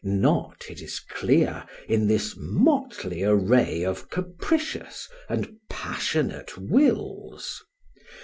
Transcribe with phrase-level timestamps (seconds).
[0.03, 7.61] Not, it is clear, in this motley array of capricious and passionate wills!